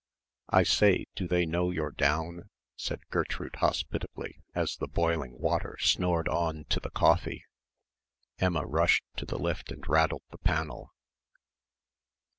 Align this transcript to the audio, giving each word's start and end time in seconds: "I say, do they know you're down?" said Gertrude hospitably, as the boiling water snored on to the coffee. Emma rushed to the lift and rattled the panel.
"I 0.49 0.63
say, 0.63 1.05
do 1.13 1.27
they 1.27 1.45
know 1.45 1.69
you're 1.69 1.91
down?" 1.91 2.49
said 2.75 3.07
Gertrude 3.11 3.57
hospitably, 3.57 4.39
as 4.55 4.75
the 4.77 4.87
boiling 4.87 5.37
water 5.37 5.77
snored 5.79 6.27
on 6.27 6.65
to 6.69 6.79
the 6.79 6.89
coffee. 6.89 7.45
Emma 8.39 8.65
rushed 8.65 9.03
to 9.17 9.27
the 9.27 9.37
lift 9.37 9.71
and 9.71 9.87
rattled 9.87 10.23
the 10.31 10.39
panel. 10.39 10.91